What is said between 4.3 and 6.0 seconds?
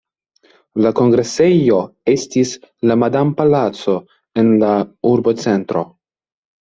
en la urbocentro.